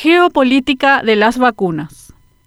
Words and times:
Geopolítica 0.00 1.02
de 1.02 1.16
las 1.16 1.38
vacunas. 1.38 1.97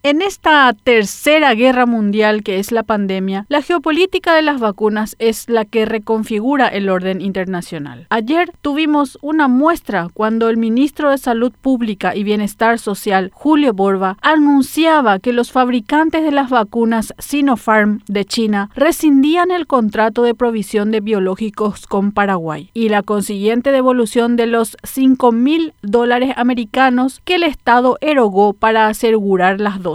En 0.04 0.24
esta 0.24 0.74
tercera 0.74 1.54
guerra 1.54 1.86
mundial 1.86 2.42
que 2.42 2.58
es 2.58 2.72
la 2.72 2.82
pandemia, 2.82 3.46
la 3.50 3.62
geopolítica 3.62 4.34
de 4.34 4.42
las 4.42 4.60
vacunas 4.60 5.16
es 5.20 5.48
la 5.48 5.64
que 5.64 5.86
reconfigura 5.86 6.68
el 6.68 6.90
orden 6.90 7.22
internacional. 7.22 8.08
Ayer 8.10 8.52
tuvimos 8.64 9.20
una 9.22 9.48
muestra 9.48 10.08
cuando 10.12 10.50
el 10.50 10.58
ministro 10.58 11.12
de 11.12 11.20
Salud 11.20 11.54
Pública 11.62 12.16
y 12.16 12.24
Bienestar 12.24 12.80
Social, 12.80 13.30
Julio 13.32 13.74
Borba, 13.74 14.18
anunciaba 14.24 15.20
que 15.20 15.34
los 15.34 15.52
fabricantes 15.52 16.24
de 16.24 16.32
las 16.32 16.50
vacunas 16.50 17.14
Sinopharm 17.20 18.02
de 18.08 18.26
China 18.26 18.72
rescindían 18.74 19.52
el 19.52 19.68
contrato 19.68 20.24
de 20.24 20.34
provisión 20.34 20.90
de 20.90 21.02
biológicos 21.02 21.86
con 21.86 22.12
Paraguay 22.12 22.72
y 22.74 22.90
la 22.90 23.04
consiguiente 23.04 23.72
devolución 23.72 24.36
de 24.36 24.48
los 24.48 24.78
5 24.82 25.32
mil 25.32 25.76
dólares 25.84 26.34
americanos 26.38 27.22
que 27.24 27.36
el 27.36 27.44
Estado 27.44 28.00
erogó 28.02 28.54
para 28.54 28.88
asegurar 28.88 29.62
las 29.62 29.84
dos 29.84 29.91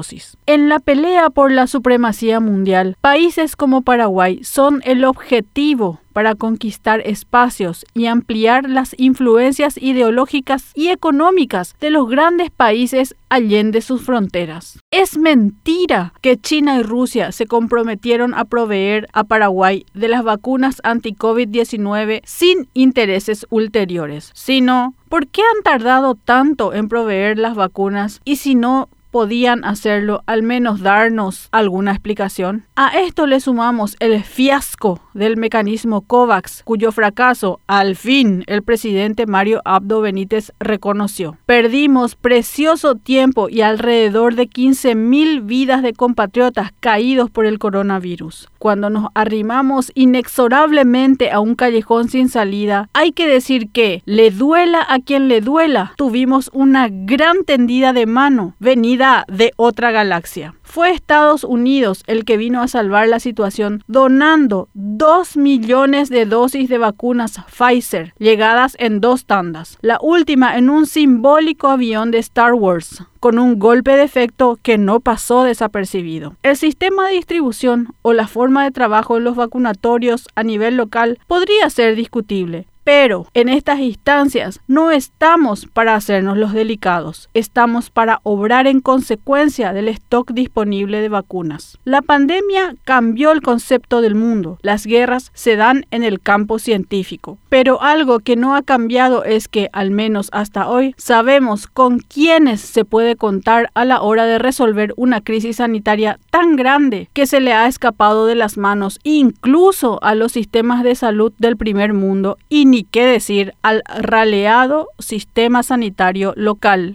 en 0.46 0.68
la 0.68 0.78
pelea 0.78 1.30
por 1.30 1.50
la 1.50 1.66
supremacía 1.66 2.41
mundial, 2.41 2.96
países 3.00 3.56
como 3.56 3.82
Paraguay 3.82 4.45
son 4.45 4.82
el 4.84 5.05
objetivo 5.05 6.00
para 6.16 6.34
conquistar 6.34 7.02
espacios 7.05 7.84
y 7.92 8.06
ampliar 8.06 8.70
las 8.70 8.95
influencias 8.98 9.77
ideológicas 9.77 10.72
y 10.74 10.88
económicas 10.88 11.74
de 11.78 11.91
los 11.91 12.09
grandes 12.09 12.50
países 12.50 13.14
allende 13.28 13.82
sus 13.82 14.00
fronteras. 14.00 14.78
Es 14.91 15.19
mentira 15.19 16.14
que 16.22 16.38
China 16.38 16.78
y 16.78 16.83
Rusia 16.83 17.33
se 17.33 17.44
comprometieron 17.44 18.33
a 18.33 18.47
proveer 18.47 19.08
a 19.12 19.24
Paraguay 19.24 19.84
de 19.92 20.08
las 20.08 20.24
vacunas 20.24 20.80
anti-COVID-19 20.84 22.22
sin 22.24 22.69
intereses 22.72 23.47
ulteriores, 23.50 24.30
sino 24.33 24.94
¿por 25.10 25.27
qué 25.27 25.42
han 25.42 25.62
tardado 25.62 26.14
tanto 26.14 26.72
en 26.72 26.88
proveer 26.88 27.38
las 27.38 27.55
vacunas 27.56 28.22
y 28.24 28.36
si 28.36 28.55
no 28.55 28.88
podían 29.16 29.65
hacerlo, 29.65 30.23
al 30.27 30.43
menos 30.43 30.83
darnos 30.83 31.48
alguna 31.50 31.92
explicación. 31.92 32.67
A 32.77 32.98
esto 32.98 33.27
le 33.27 33.41
sumamos 33.41 33.97
el 33.98 34.23
fiasco 34.23 35.00
del 35.14 35.39
mecanismo 35.39 36.03
COVAX, 36.03 36.62
cuyo 36.64 36.92
fracaso 36.92 37.58
al 37.67 37.97
fin 37.97 38.45
el 38.47 38.62
presidente 38.62 39.25
Mario 39.25 39.62
Abdo 39.64 40.03
Benítez 40.03 40.53
reconoció. 40.61 41.39
Perdimos 41.47 42.14
precioso 42.14 42.97
tiempo 42.97 43.48
y 43.48 43.62
alrededor 43.62 44.34
de 44.34 44.50
15.000 44.50 45.47
vidas 45.47 45.83
de 45.83 45.95
compatriotas 45.95 46.75
caídos 46.80 47.30
por 47.30 47.47
el 47.47 47.58
coronavirus. 47.58 48.51
Cuando 48.58 48.91
nos 48.91 49.08
arrimamos 49.14 49.92
inexorablemente 49.95 51.30
a 51.30 51.41
un 51.41 51.55
callejón 51.55 52.11
sin 52.11 52.28
salida, 52.28 52.91
hay 52.92 53.12
que 53.12 53.27
decir 53.27 53.70
que, 53.70 54.03
le 54.05 54.30
duela 54.30 54.84
a 54.86 54.98
quien 54.98 55.28
le 55.28 55.41
duela, 55.41 55.95
tuvimos 55.97 56.51
una 56.53 56.89
gran 56.91 57.45
tendida 57.45 57.95
de 57.95 58.05
mano 58.05 58.55
venida 58.58 59.05
de 59.28 59.52
otra 59.56 59.90
galaxia. 59.90 60.54
Fue 60.62 60.90
Estados 60.90 61.44
Unidos 61.44 62.02
el 62.06 62.24
que 62.24 62.36
vino 62.36 62.60
a 62.60 62.68
salvar 62.68 63.08
la 63.08 63.20
situación 63.20 63.82
donando 63.86 64.68
2 64.74 65.36
millones 65.36 66.10
de 66.10 66.26
dosis 66.26 66.68
de 66.68 66.78
vacunas 66.78 67.40
Pfizer, 67.48 68.12
llegadas 68.18 68.77
en 68.78 69.00
dos 69.00 69.24
tandas, 69.24 69.78
la 69.80 69.98
última 70.02 70.58
en 70.58 70.68
un 70.68 70.86
simbólico 70.86 71.68
avión 71.68 72.10
de 72.10 72.18
Star 72.18 72.54
Wars, 72.54 73.04
con 73.20 73.38
un 73.38 73.58
golpe 73.58 73.96
de 73.96 74.02
efecto 74.02 74.58
que 74.62 74.77
no 74.77 75.00
pasó 75.00 75.44
desapercibido. 75.44 76.36
El 76.42 76.56
sistema 76.56 77.08
de 77.08 77.14
distribución 77.14 77.94
o 78.02 78.12
la 78.12 78.27
forma 78.27 78.64
de 78.64 78.70
trabajo 78.70 79.16
en 79.16 79.24
los 79.24 79.36
vacunatorios 79.36 80.28
a 80.34 80.42
nivel 80.42 80.77
local 80.77 81.18
podría 81.27 81.70
ser 81.70 81.96
discutible, 81.96 82.66
pero 82.87 83.27
en 83.34 83.48
estas 83.48 83.81
instancias 83.81 84.61
no 84.69 84.92
estamos 84.92 85.67
para 85.67 85.97
hacernos 85.97 86.39
los 86.39 86.53
delicados, 86.53 87.29
estamos 87.34 87.91
para 87.91 88.20
obrar 88.23 88.69
en 88.69 88.81
consecuencia 88.81 89.73
del 89.73 89.89
stock 89.89 90.31
disponible 90.31 91.01
de 91.01 91.09
vacunas. 91.09 91.79
La 91.83 92.01
pandemia 92.01 92.77
cambió 92.84 93.33
el 93.33 93.42
concepto 93.42 94.03
del 94.03 94.14
mundo, 94.14 94.61
las 94.62 94.87
guerras 94.87 95.33
se 95.34 95.57
dan 95.57 95.85
en 95.91 96.05
el 96.05 96.20
campo 96.20 96.61
científico, 96.61 97.39
pero 97.48 97.83
algo 97.83 98.20
que 98.20 98.36
no 98.36 98.55
ha 98.55 98.63
cambiado 98.63 99.25
es 99.25 99.48
que, 99.48 99.69
al 99.73 99.91
menos 99.91 100.29
hasta 100.30 100.69
hoy, 100.69 100.95
sabemos 100.96 101.67
con 101.67 101.98
quiénes 101.98 102.61
se 102.61 102.85
puede 102.85 103.17
contar 103.17 103.69
a 103.75 103.85
la 103.85 104.01
hora 104.01 104.27
de 104.27 104.39
resolver 104.39 104.95
una 104.96 105.23
crisis 105.23 105.57
sanitaria 105.57 106.20
tan 106.30 106.55
grande 106.55 107.11
que 107.14 107.27
se 107.27 107.41
le 107.41 107.52
ha 107.52 107.67
escapado 107.67 108.27
de 108.27 108.36
las 108.36 108.57
manos 108.57 109.01
incluso 109.02 109.98
a 110.05 110.14
los 110.14 110.30
sistemas 110.30 110.85
de 110.85 110.95
salud 110.95 111.33
del 111.39 111.57
primer 111.57 111.92
mundo 111.92 112.39
y 112.48 112.76
ni 112.77 112.85
qué 112.85 113.07
decir 113.07 113.55
al 113.63 113.83
raleado 113.87 114.89
sistema 114.98 115.63
sanitario 115.63 116.35
local. 116.37 116.95